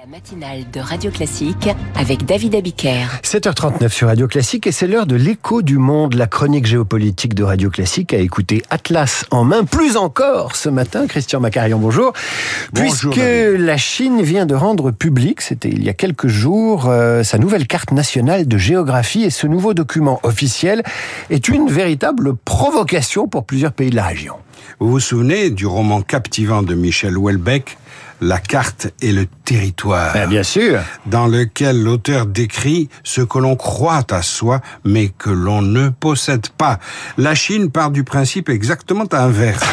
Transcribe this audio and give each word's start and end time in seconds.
La 0.00 0.06
matinale 0.06 0.64
de 0.72 0.80
Radio 0.80 1.10
Classique 1.10 1.68
avec 1.94 2.24
David 2.24 2.54
Abiker. 2.54 3.20
7h39 3.22 3.90
sur 3.90 4.06
Radio 4.06 4.28
Classique 4.28 4.66
et 4.66 4.72
c'est 4.72 4.86
l'heure 4.86 5.04
de 5.04 5.14
l'écho 5.14 5.60
du 5.60 5.76
monde, 5.76 6.14
la 6.14 6.26
chronique 6.26 6.64
géopolitique 6.64 7.34
de 7.34 7.42
Radio 7.42 7.68
Classique 7.68 8.14
à 8.14 8.16
écouter 8.16 8.62
Atlas 8.70 9.26
en 9.30 9.44
main. 9.44 9.64
Plus 9.64 9.98
encore 9.98 10.56
ce 10.56 10.70
matin, 10.70 11.06
Christian 11.06 11.40
Macarion, 11.40 11.78
bonjour. 11.78 12.14
Bonjour, 12.72 13.10
Puisque 13.12 13.18
David. 13.18 13.60
la 13.60 13.76
Chine 13.76 14.22
vient 14.22 14.46
de 14.46 14.54
rendre 14.54 14.90
public, 14.90 15.42
c'était 15.42 15.68
il 15.68 15.84
y 15.84 15.90
a 15.90 15.94
quelques 15.94 16.28
jours, 16.28 16.86
euh, 16.88 17.22
sa 17.22 17.36
nouvelle 17.36 17.66
carte 17.66 17.92
nationale 17.92 18.48
de 18.48 18.56
géographie 18.56 19.24
et 19.24 19.30
ce 19.30 19.46
nouveau 19.46 19.74
document 19.74 20.18
officiel 20.22 20.82
est 21.28 21.48
une 21.48 21.68
véritable 21.68 22.36
provocation 22.36 23.28
pour 23.28 23.44
plusieurs 23.44 23.72
pays 23.72 23.90
de 23.90 23.96
la 23.96 24.06
région. 24.06 24.36
Vous 24.78 24.90
vous 24.90 25.00
souvenez 25.00 25.50
du 25.50 25.66
roman 25.66 26.02
captivant 26.02 26.62
de 26.62 26.74
Michel 26.74 27.16
Houellebecq, 27.16 27.76
La 28.22 28.38
carte 28.38 28.88
et 29.00 29.12
le 29.12 29.26
territoire? 29.44 30.12
Ah, 30.14 30.26
bien 30.26 30.42
sûr. 30.42 30.80
dans 31.06 31.26
lequel 31.26 31.82
l'auteur 31.82 32.26
décrit 32.26 32.88
ce 33.02 33.22
que 33.22 33.38
l'on 33.38 33.56
croit 33.56 34.04
à 34.10 34.22
soi, 34.22 34.60
mais 34.84 35.08
que 35.08 35.30
l'on 35.30 35.62
ne 35.62 35.88
possède 35.88 36.48
pas. 36.50 36.78
La 37.16 37.34
Chine 37.34 37.70
part 37.70 37.90
du 37.90 38.04
principe 38.04 38.48
exactement 38.50 39.06
inverse. 39.12 39.64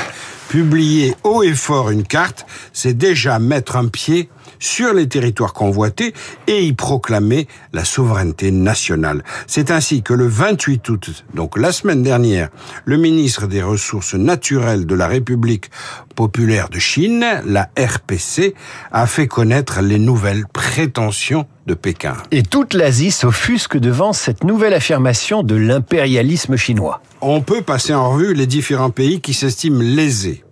Publier 0.50 1.13
haut 1.24 1.44
et 1.44 1.54
fort 1.54 1.90
une 1.90 2.04
carte, 2.04 2.46
c'est 2.72 2.98
déjà 2.98 3.38
mettre 3.38 3.76
un 3.76 3.88
pied 3.88 4.30
sur 4.60 4.94
les 4.94 5.08
territoires 5.08 5.54
convoités 5.54 6.14
et 6.48 6.66
y 6.66 6.74
proclamer 6.74 7.48
la 7.74 7.86
souveraineté 7.86 8.52
nationale. 8.52 9.24
C'est 9.48 9.72
ainsi 9.72 10.04
que 10.04 10.14
le 10.14 10.28
28 10.28 10.90
août, 10.90 11.26
donc 11.34 11.58
la 11.58 11.72
semaine 11.72 12.04
dernière, 12.04 12.50
le 12.86 12.98
ministre 12.98 13.48
des 13.48 13.62
Ressources 13.62 14.14
naturelles 14.14 14.86
de 14.86 14.96
la 14.96 15.08
République 15.08 15.70
populaire 16.16 16.70
de 16.70 16.80
Chine, 16.80 17.26
la 17.46 17.70
RPC, 17.78 18.56
a 18.92 19.06
fait 19.06 19.28
connaître 19.28 19.82
les 19.82 20.00
nouvelles 20.00 20.46
prétentions 20.52 21.46
de 21.68 21.74
Pékin. 21.74 22.16
Et 22.32 22.44
toute 22.44 22.74
l'Asie 22.74 23.12
s'offusque 23.12 23.78
devant 23.78 24.14
cette 24.14 24.44
nouvelle 24.44 24.74
affirmation 24.74 25.44
de 25.44 25.55
l'impérialisme 25.55 26.55
chinois. 26.55 27.02
On 27.21 27.42
peut 27.42 27.62
passer 27.62 27.94
en 27.94 28.12
revue 28.12 28.34
les 28.34 28.48
différents 28.48 28.90
pays 28.90 29.21
qui 29.21 29.34
s'estiment 29.34 29.82
lésés. 29.82 30.44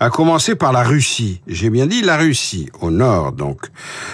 À 0.00 0.10
commencer 0.10 0.54
par 0.54 0.72
la 0.72 0.82
Russie. 0.82 1.40
J'ai 1.46 1.70
bien 1.70 1.86
dit 1.86 2.02
la 2.02 2.16
Russie, 2.16 2.68
au 2.80 2.90
nord 2.90 3.32
donc. 3.32 3.66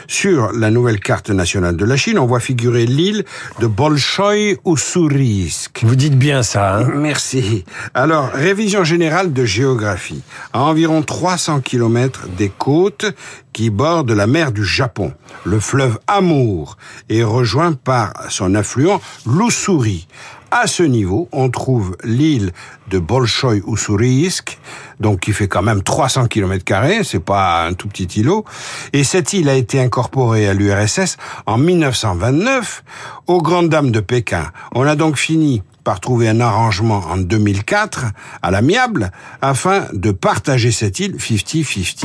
Sur 0.06 0.52
la 0.52 0.70
nouvelle 0.70 1.00
carte 1.00 1.30
nationale 1.30 1.76
de 1.76 1.84
la 1.84 1.96
Chine, 1.96 2.18
on 2.18 2.26
voit 2.26 2.40
figurer 2.40 2.86
l'île 2.86 3.24
de 3.60 3.66
Bolchoï-Ussurisk. 3.66 5.82
Vous 5.82 5.96
dites 5.96 6.18
bien 6.18 6.42
ça, 6.42 6.78
hein 6.78 6.88
Merci. 6.94 7.64
Alors, 7.94 8.30
révision 8.32 8.84
générale 8.84 9.32
de 9.32 9.44
géographie. 9.44 10.22
À 10.52 10.62
environ 10.62 11.02
300 11.02 11.60
km 11.60 12.28
des 12.36 12.48
côtes 12.48 13.06
qui 13.54 13.70
bordent 13.70 14.10
la 14.10 14.26
mer 14.26 14.52
du 14.52 14.64
Japon, 14.64 15.14
le 15.44 15.60
fleuve 15.60 15.98
Amour 16.06 16.76
est 17.08 17.22
rejoint 17.22 17.72
par 17.72 18.12
son 18.28 18.54
affluent 18.54 19.00
l'Ussuri. 19.26 20.06
À 20.50 20.66
ce 20.66 20.82
niveau, 20.82 21.28
on 21.32 21.48
trouve 21.50 21.96
l'île 22.04 22.52
de 22.88 22.98
Bolchoï-Ussurisk, 22.98 24.58
donc 25.00 25.20
qui 25.20 25.32
fait 25.32 25.48
quand 25.48 25.62
même 25.62 25.82
300 25.82 26.26
km 26.26 26.64
c'est 27.02 27.24
pas 27.24 27.66
un 27.66 27.72
tout 27.72 27.88
petit 27.88 28.20
îlot. 28.20 28.44
Et 28.92 29.04
cette 29.04 29.32
île 29.32 29.48
a 29.48 29.54
été 29.54 29.80
incorporée 29.80 30.48
à 30.48 30.54
l'URSS 30.54 31.16
en 31.46 31.56
1929 31.56 32.84
aux 33.26 33.40
grandes 33.40 33.68
dames 33.68 33.90
de 33.90 34.00
Pékin. 34.00 34.50
On 34.74 34.86
a 34.86 34.96
donc 34.96 35.16
fini 35.16 35.62
par 35.84 36.00
trouver 36.00 36.28
un 36.28 36.40
arrangement 36.40 37.02
en 37.08 37.18
2004 37.18 38.06
à 38.42 38.50
l'amiable 38.50 39.12
afin 39.42 39.86
de 39.92 40.10
partager 40.12 40.72
cette 40.72 40.98
île 41.00 41.16
50-50. 41.16 42.04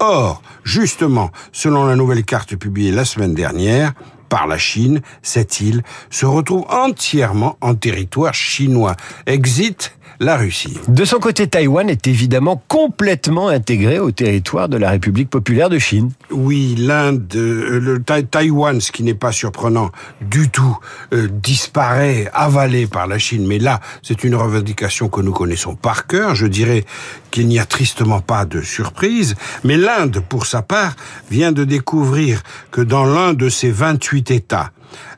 Or, 0.00 0.42
justement, 0.64 1.30
selon 1.52 1.84
la 1.86 1.94
nouvelle 1.94 2.24
carte 2.24 2.56
publiée 2.56 2.90
la 2.90 3.04
semaine 3.04 3.34
dernière 3.34 3.92
par 4.30 4.46
la 4.46 4.56
Chine, 4.56 5.02
cette 5.20 5.60
île 5.60 5.82
se 6.08 6.24
retrouve 6.24 6.64
entièrement 6.70 7.58
en 7.60 7.74
territoire 7.74 8.32
chinois. 8.32 8.96
Exit 9.26 9.92
la 10.20 10.36
Russie. 10.36 10.78
De 10.86 11.06
son 11.06 11.18
côté, 11.18 11.46
Taïwan 11.46 11.88
est 11.88 12.06
évidemment 12.06 12.62
complètement 12.68 13.48
intégré 13.48 13.98
au 13.98 14.10
territoire 14.10 14.68
de 14.68 14.76
la 14.76 14.90
République 14.90 15.30
populaire 15.30 15.70
de 15.70 15.78
Chine. 15.78 16.12
Oui, 16.30 16.74
l'Inde, 16.76 17.26
euh, 17.34 17.80
le 17.80 18.02
Taïwan, 18.02 18.82
ce 18.82 18.92
qui 18.92 19.02
n'est 19.02 19.14
pas 19.14 19.32
surprenant 19.32 19.90
du 20.20 20.50
tout, 20.50 20.78
euh, 21.14 21.26
disparaît, 21.32 22.30
avalé 22.34 22.86
par 22.86 23.06
la 23.06 23.18
Chine. 23.18 23.46
Mais 23.46 23.58
là, 23.58 23.80
c'est 24.02 24.22
une 24.22 24.34
revendication 24.34 25.08
que 25.08 25.22
nous 25.22 25.32
connaissons 25.32 25.74
par 25.74 26.06
cœur. 26.06 26.34
Je 26.34 26.46
dirais 26.46 26.84
qu'il 27.30 27.48
n'y 27.48 27.58
a 27.58 27.64
tristement 27.64 28.20
pas 28.20 28.44
de 28.44 28.60
surprise. 28.60 29.36
Mais 29.64 29.78
l'Inde, 29.78 30.22
pour 30.28 30.44
sa 30.44 30.60
part, 30.60 30.96
vient 31.30 31.52
de 31.52 31.64
découvrir 31.64 32.42
que 32.70 32.82
dans 32.82 33.06
l'un 33.06 33.32
de 33.32 33.48
ses 33.48 33.70
28 33.70 34.19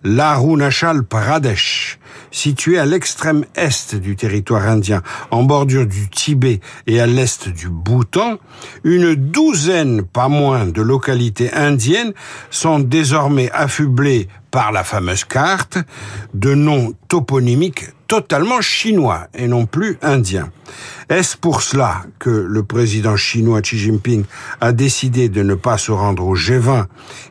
L'Arunachal 0.04 1.04
Pradesh, 1.04 1.98
situé 2.30 2.78
à 2.78 2.86
l'extrême 2.86 3.44
est 3.54 3.94
du 3.94 4.16
territoire 4.16 4.66
indien, 4.66 5.02
en 5.30 5.44
bordure 5.44 5.86
du 5.86 6.08
Tibet 6.08 6.60
et 6.86 7.00
à 7.00 7.06
l'est 7.06 7.48
du 7.48 7.68
Bhoutan, 7.68 8.38
une 8.84 9.14
douzaine, 9.14 10.02
pas 10.02 10.28
moins, 10.28 10.66
de 10.66 10.82
localités 10.82 11.52
indiennes 11.52 12.12
sont 12.50 12.80
désormais 12.80 13.50
affublées 13.52 14.28
par 14.52 14.70
la 14.70 14.84
fameuse 14.84 15.24
carte 15.24 15.78
de 16.34 16.54
noms 16.54 16.94
toponymiques 17.08 17.86
totalement 18.06 18.60
chinois 18.60 19.26
et 19.32 19.48
non 19.48 19.64
plus 19.64 19.96
indiens. 20.02 20.50
Est-ce 21.08 21.34
pour 21.34 21.62
cela 21.62 22.02
que 22.18 22.28
le 22.28 22.62
président 22.62 23.16
chinois 23.16 23.62
Xi 23.62 23.78
Jinping 23.78 24.24
a 24.60 24.72
décidé 24.72 25.30
de 25.30 25.42
ne 25.42 25.54
pas 25.54 25.78
se 25.78 25.92
rendre 25.92 26.26
au 26.26 26.36
G20 26.36 26.86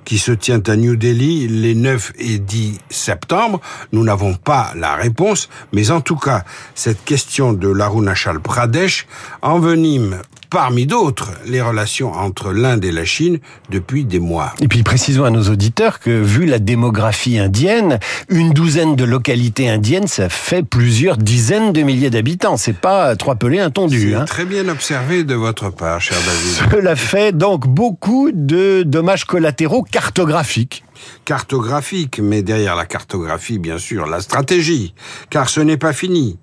qui 0.06 0.18
se 0.18 0.32
tient 0.32 0.64
à 0.66 0.76
New 0.76 0.96
Delhi 0.96 1.48
les 1.48 1.76
9 1.76 2.14
et 2.18 2.40
10 2.40 2.80
septembre? 2.90 3.62
Nous 3.92 4.04
n'avons 4.04 4.34
pas 4.34 4.74
la 4.76 4.96
réponse, 4.96 5.50
mais 5.72 5.92
en 5.92 6.02
tout 6.02 6.18
cas, 6.18 6.44
cette 6.74 7.04
question 7.06 7.54
de 7.54 7.70
l'Arunachal 7.70 8.40
Pradesh 8.40 9.06
envenime 9.44 10.18
parmi 10.52 10.86
d'autres 10.86 11.32
les 11.46 11.62
relations 11.62 12.12
entre 12.12 12.52
l'Inde 12.52 12.84
et 12.84 12.92
la 12.92 13.06
Chine 13.06 13.40
depuis 13.70 14.04
des 14.04 14.20
mois. 14.20 14.54
Et 14.62 14.68
puis 14.68 14.84
précisons 14.84 15.24
à 15.24 15.30
nos 15.30 15.44
auditeurs 15.44 16.00
que 16.00 16.12
vu 16.12 16.46
la 16.46 16.60
démographie 16.60 17.40
indienne, 17.40 18.00
une 18.28 18.52
douzaine 18.52 18.98
de 18.98 19.06
localités 19.06 19.70
indiennes, 19.70 20.08
ça 20.08 20.28
fait 20.28 20.62
plusieurs 20.62 21.16
dizaines 21.16 21.72
de 21.72 21.82
milliers 21.82 22.10
d'habitants. 22.10 22.58
C'est 22.58 22.78
pas 22.78 23.16
trois 23.16 23.36
pelés 23.36 23.62
un 23.62 23.72
tondu. 23.72 24.14
Hein. 24.14 24.26
très 24.26 24.46
bien 24.46 24.68
observé 24.68 25.24
de 25.24 25.36
votre 25.36 25.70
part, 25.70 26.02
cher 26.02 26.18
David. 26.18 26.72
Cela 26.72 26.96
fait 26.98 27.32
donc 27.36 27.68
beaucoup 27.68 28.32
de 28.34 28.84
dommages 28.84 29.24
collatéraux 29.24 29.84
cartographiques. 29.84 30.84
Cartographique, 31.26 32.20
mais 32.20 32.42
derrière 32.42 32.76
la 32.76 32.86
cartographie, 32.86 33.60
bien 33.60 33.78
sûr, 33.78 34.08
la 34.08 34.22
stratégie, 34.22 34.94
car 35.30 35.50
ce 35.50 35.62
n'est 35.62 35.78
pas 35.78 35.94
fini. 35.94 36.38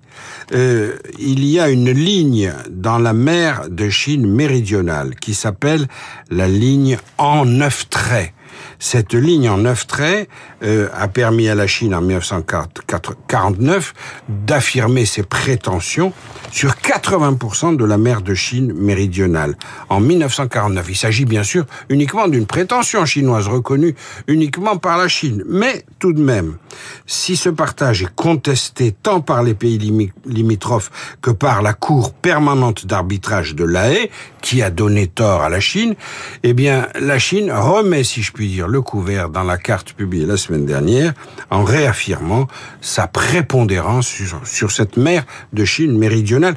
Euh, 0.53 0.97
il 1.19 1.45
y 1.45 1.59
a 1.59 1.69
une 1.69 1.91
ligne 1.91 2.53
dans 2.69 2.97
la 2.97 3.13
mer 3.13 3.69
de 3.69 3.89
Chine 3.89 4.27
méridionale 4.27 5.15
qui 5.15 5.33
s'appelle 5.33 5.87
la 6.29 6.47
ligne 6.47 6.97
en 7.17 7.45
neuf 7.45 7.89
traits. 7.89 8.33
Cette 8.79 9.13
ligne 9.13 9.49
en 9.49 9.57
neuf 9.57 9.87
traits 9.87 10.29
euh, 10.63 10.89
a 10.93 11.07
permis 11.07 11.47
à 11.49 11.55
la 11.55 11.67
Chine 11.67 11.93
en 11.95 12.01
1949 12.01 13.93
d'affirmer 14.27 15.05
ses 15.05 15.23
prétentions 15.23 16.13
sur 16.51 16.71
80% 16.73 17.75
de 17.75 17.85
la 17.85 17.97
mer 17.97 18.21
de 18.21 18.33
Chine 18.33 18.73
méridionale 18.73 19.55
en 19.89 19.99
1949. 19.99 20.85
Il 20.89 20.95
s'agit 20.95 21.25
bien 21.25 21.43
sûr 21.43 21.65
uniquement 21.89 22.27
d'une 22.27 22.45
prétention 22.45 23.05
chinoise 23.05 23.47
reconnue 23.47 23.95
uniquement 24.27 24.77
par 24.77 24.97
la 24.97 25.07
Chine. 25.07 25.43
Mais 25.47 25.85
tout 25.99 26.13
de 26.13 26.21
même, 26.21 26.57
si 27.05 27.35
ce 27.35 27.49
partage 27.49 28.01
est 28.03 28.15
contesté 28.15 28.91
tant 28.91 29.21
par 29.21 29.43
les 29.43 29.53
pays 29.53 29.77
limi- 29.77 30.11
limitrophes 30.25 30.91
que 31.21 31.31
par 31.31 31.61
la 31.61 31.73
Cour 31.73 32.13
permanente 32.13 32.85
d'arbitrage 32.87 33.53
de 33.55 33.63
l'AE, 33.63 34.09
qui 34.41 34.61
a 34.61 34.69
donné 34.69 35.07
tort 35.07 35.41
à 35.41 35.49
la 35.49 35.59
Chine, 35.59 35.95
eh 36.43 36.53
bien, 36.53 36.87
la 36.99 37.19
Chine 37.19 37.51
remet, 37.51 38.03
si 38.03 38.21
je 38.23 38.31
puis 38.31 38.47
le 38.57 38.81
couvert 38.81 39.29
dans 39.29 39.43
la 39.43 39.57
carte 39.57 39.93
publiée 39.93 40.25
la 40.25 40.37
semaine 40.37 40.65
dernière 40.65 41.13
en 41.49 41.63
réaffirmant 41.63 42.47
sa 42.81 43.07
prépondérance 43.07 44.11
sur 44.43 44.71
cette 44.71 44.97
mer 44.97 45.25
de 45.53 45.65
Chine 45.65 45.97
méridionale 45.97 46.55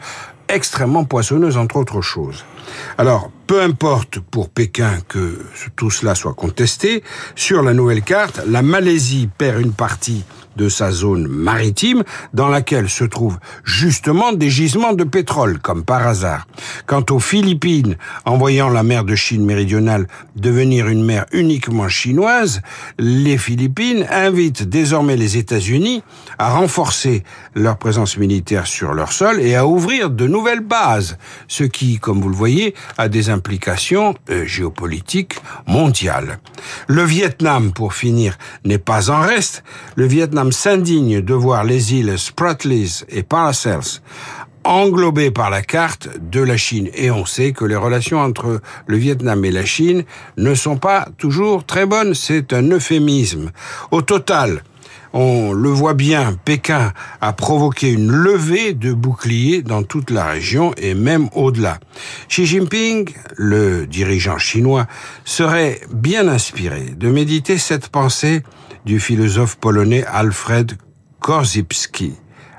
extrêmement 0.48 1.04
poissonneuse 1.04 1.56
entre 1.56 1.76
autres 1.76 2.00
choses. 2.00 2.44
Alors, 2.98 3.30
peu 3.46 3.62
importe 3.62 4.18
pour 4.18 4.48
Pékin 4.48 4.98
que 5.08 5.38
tout 5.76 5.90
cela 5.90 6.14
soit 6.14 6.34
contesté, 6.34 7.02
sur 7.34 7.62
la 7.62 7.74
nouvelle 7.74 8.02
carte, 8.02 8.40
la 8.46 8.62
Malaisie 8.62 9.28
perd 9.36 9.60
une 9.60 9.72
partie 9.72 10.24
de 10.56 10.68
sa 10.68 10.90
zone 10.90 11.26
maritime 11.26 12.02
dans 12.32 12.48
laquelle 12.48 12.88
se 12.88 13.04
trouvent 13.04 13.38
justement 13.64 14.32
des 14.32 14.50
gisements 14.50 14.92
de 14.92 15.04
pétrole, 15.04 15.58
comme 15.58 15.84
par 15.84 16.06
hasard. 16.06 16.46
Quant 16.86 17.04
aux 17.10 17.20
Philippines, 17.20 17.96
en 18.24 18.36
voyant 18.36 18.68
la 18.68 18.82
mer 18.82 19.04
de 19.04 19.14
Chine 19.14 19.44
méridionale 19.44 20.06
devenir 20.36 20.88
une 20.88 21.04
mer 21.04 21.26
uniquement 21.32 21.88
chinoise, 21.88 22.62
les 22.98 23.38
Philippines 23.38 24.06
invitent 24.10 24.68
désormais 24.68 25.16
les 25.16 25.36
États-Unis 25.36 26.02
à 26.38 26.50
renforcer 26.50 27.22
leur 27.54 27.76
présence 27.76 28.16
militaire 28.16 28.66
sur 28.66 28.94
leur 28.94 29.12
sol 29.12 29.40
et 29.40 29.54
à 29.54 29.66
ouvrir 29.66 30.10
de 30.10 30.26
nouvelles 30.26 30.60
bases, 30.60 31.18
ce 31.48 31.64
qui, 31.64 31.98
comme 31.98 32.20
vous 32.20 32.28
le 32.28 32.36
voyez, 32.36 32.74
a 32.98 33.08
des 33.08 33.30
implications 33.30 34.14
euh, 34.30 34.44
géopolitiques 34.44 35.36
mondiales. 35.66 36.38
Le 36.86 37.02
Vietnam, 37.02 37.72
pour 37.72 37.94
finir, 37.94 38.38
n'est 38.64 38.78
pas 38.78 39.10
en 39.10 39.20
reste. 39.20 39.62
Le 39.96 40.06
Vietnam 40.06 40.41
s'indigne 40.50 41.20
de 41.20 41.34
voir 41.34 41.62
les 41.62 41.94
îles 41.94 42.18
Spratlys 42.18 43.04
et 43.08 43.22
Paracels 43.22 44.00
englobées 44.64 45.30
par 45.30 45.50
la 45.50 45.62
carte 45.62 46.08
de 46.20 46.40
la 46.40 46.56
Chine. 46.56 46.88
Et 46.94 47.10
on 47.10 47.26
sait 47.26 47.52
que 47.52 47.64
les 47.64 47.76
relations 47.76 48.20
entre 48.20 48.60
le 48.86 48.96
Vietnam 48.96 49.44
et 49.44 49.50
la 49.50 49.64
Chine 49.64 50.04
ne 50.36 50.54
sont 50.54 50.76
pas 50.76 51.08
toujours 51.18 51.64
très 51.64 51.86
bonnes. 51.86 52.14
C'est 52.14 52.52
un 52.52 52.70
euphémisme. 52.70 53.50
Au 53.90 54.02
total, 54.02 54.62
on 55.12 55.52
le 55.52 55.68
voit 55.68 55.94
bien, 55.94 56.34
Pékin 56.44 56.92
a 57.20 57.32
provoqué 57.32 57.92
une 57.92 58.10
levée 58.10 58.72
de 58.72 58.92
boucliers 58.92 59.62
dans 59.62 59.82
toute 59.82 60.10
la 60.10 60.26
région 60.26 60.72
et 60.76 60.94
même 60.94 61.28
au-delà. 61.34 61.78
Xi 62.28 62.46
Jinping, 62.46 63.10
le 63.36 63.86
dirigeant 63.86 64.38
chinois, 64.38 64.86
serait 65.24 65.80
bien 65.92 66.28
inspiré 66.28 66.94
de 66.96 67.08
méditer 67.10 67.58
cette 67.58 67.88
pensée 67.88 68.42
du 68.84 69.00
philosophe 69.00 69.56
polonais 69.56 70.04
Alfred 70.06 70.72
Korzybski. 71.20 72.14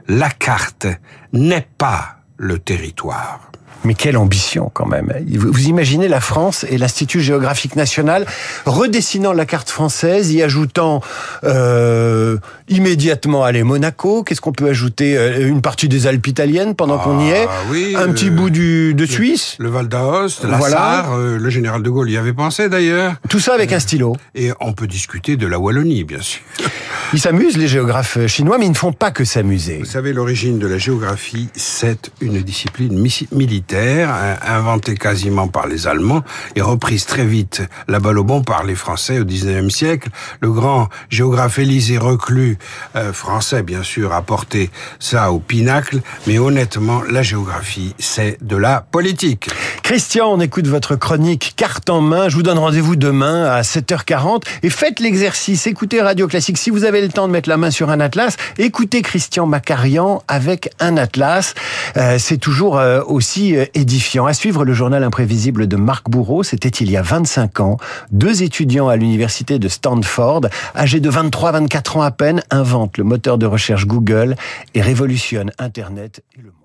La 0.07 0.29
carte 0.29 0.87
n'est 1.31 1.67
pas 1.77 2.22
le 2.37 2.59
territoire. 2.59 3.39
Mais 3.83 3.95
quelle 3.95 4.17
ambition 4.17 4.71
quand 4.73 4.85
même. 4.85 5.11
Vous 5.27 5.67
imaginez 5.67 6.07
la 6.07 6.21
France 6.21 6.65
et 6.69 6.77
l'Institut 6.77 7.19
géographique 7.19 7.75
national 7.75 8.25
redessinant 8.65 9.33
la 9.33 9.45
carte 9.45 9.69
française, 9.69 10.31
y 10.31 10.41
ajoutant 10.41 11.01
euh, 11.43 12.37
immédiatement 12.69 13.43
allez 13.43 13.63
Monaco. 13.63 14.23
Qu'est-ce 14.23 14.39
qu'on 14.39 14.53
peut 14.53 14.69
ajouter 14.69 15.17
euh, 15.17 15.47
Une 15.47 15.61
partie 15.61 15.89
des 15.89 16.07
Alpes 16.07 16.27
italiennes 16.27 16.75
pendant 16.75 16.97
qu'on 16.97 17.19
y 17.19 17.29
est? 17.31 17.45
Ah 17.49 17.61
oui, 17.69 17.95
un 17.97 18.09
petit 18.13 18.29
euh, 18.29 18.31
bout 18.31 18.49
du, 18.49 18.93
de 18.93 19.05
Suisse? 19.05 19.55
Le 19.59 19.69
Val 19.69 19.89
d'Aoste, 19.89 20.45
la 20.45 20.57
Voilà. 20.57 20.77
Sarre, 20.77 21.13
euh, 21.17 21.37
le 21.37 21.49
général 21.49 21.83
de 21.83 21.89
Gaulle 21.89 22.09
y 22.09 22.17
avait 22.17 22.33
pensé 22.33 22.69
d'ailleurs. 22.69 23.15
Tout 23.29 23.39
ça 23.39 23.53
avec 23.53 23.73
un 23.73 23.79
stylo. 23.79 24.15
Et 24.33 24.51
on 24.61 24.71
peut 24.71 24.87
discuter 24.87 25.35
de 25.35 25.47
la 25.47 25.59
Wallonie, 25.59 26.05
bien 26.05 26.21
sûr. 26.21 26.41
Ils 27.13 27.19
s'amusent, 27.19 27.57
les 27.57 27.67
géographes 27.67 28.17
chinois, 28.25 28.57
mais 28.57 28.65
ils 28.65 28.71
ne 28.71 28.75
font 28.75 28.91
pas 28.91 29.11
que 29.11 29.23
s'amuser. 29.23 29.77
Vous 29.77 29.85
savez, 29.85 30.13
l'origine 30.13 30.57
de 30.57 30.65
la 30.65 30.79
géographie, 30.79 31.49
c'est 31.55 32.09
une 32.21 32.41
discipline 32.41 32.97
mi- 32.97 33.27
militaire, 33.31 34.09
hein, 34.09 34.35
inventée 34.47 34.95
quasiment 34.95 35.47
par 35.47 35.67
les 35.67 35.85
Allemands 35.85 36.23
et 36.55 36.61
reprise 36.61 37.05
très 37.05 37.23
vite 37.25 37.61
la 37.87 37.99
balle 37.99 38.17
au 38.17 38.23
bon 38.23 38.41
par 38.41 38.63
les 38.63 38.73
Français 38.73 39.19
au 39.19 39.25
19e 39.25 39.69
siècle. 39.69 40.09
Le 40.41 40.51
grand 40.51 40.89
géographe 41.09 41.59
Élisée 41.59 41.99
Reclus, 41.99 42.57
euh, 42.95 43.13
français 43.13 43.61
bien 43.61 43.83
sûr, 43.83 44.11
a 44.11 44.23
porté 44.23 44.71
ça 44.99 45.31
au 45.31 45.39
pinacle, 45.39 45.99
mais 46.25 46.39
honnêtement, 46.39 47.03
la 47.07 47.21
géographie, 47.21 47.93
c'est 47.99 48.37
de 48.41 48.57
la 48.57 48.81
politique. 48.81 49.49
Christian, 49.83 50.31
on 50.33 50.39
écoute 50.39 50.65
votre 50.65 50.95
chronique 50.95 51.53
carte 51.55 51.91
en 51.91 52.01
main. 52.01 52.27
Je 52.29 52.35
vous 52.35 52.43
donne 52.43 52.57
rendez-vous 52.57 52.95
demain 52.95 53.45
à 53.45 53.61
7h40 53.61 54.41
et 54.63 54.71
faites 54.71 54.99
l'exercice. 54.99 55.67
Écoutez 55.67 56.01
Radio 56.01 56.27
Classique. 56.27 56.57
Si 56.57 56.71
vous 56.71 56.85
avez 56.85 57.02
le 57.07 57.11
temps 57.11 57.27
de 57.27 57.33
mettre 57.33 57.49
la 57.49 57.57
main 57.57 57.71
sur 57.71 57.89
un 57.89 57.99
atlas, 57.99 58.37
écoutez 58.57 59.01
Christian 59.01 59.45
Macarian 59.45 60.23
avec 60.27 60.71
un 60.79 60.97
atlas. 60.97 61.53
Euh, 61.97 62.17
c'est 62.17 62.37
toujours 62.37 62.77
euh, 62.77 63.01
aussi 63.05 63.55
euh, 63.55 63.65
édifiant. 63.73 64.25
À 64.25 64.33
suivre 64.33 64.65
le 64.65 64.73
journal 64.73 65.03
imprévisible 65.03 65.67
de 65.67 65.75
Marc 65.75 66.09
Bourreau. 66.09 66.43
C'était 66.43 66.69
il 66.69 66.89
y 66.89 66.97
a 66.97 67.01
25 67.01 67.59
ans. 67.59 67.77
Deux 68.11 68.43
étudiants 68.43 68.87
à 68.87 68.95
l'université 68.95 69.59
de 69.59 69.67
Stanford, 69.67 70.41
âgés 70.75 70.99
de 70.99 71.11
23-24 71.11 71.97
ans 71.97 72.01
à 72.01 72.11
peine, 72.11 72.43
inventent 72.49 72.97
le 72.97 73.03
moteur 73.03 73.37
de 73.37 73.45
recherche 73.45 73.85
Google 73.85 74.35
et 74.73 74.81
révolutionnent 74.81 75.51
Internet 75.59 76.23
et 76.35 76.41
le 76.41 76.45
monde. 76.45 76.62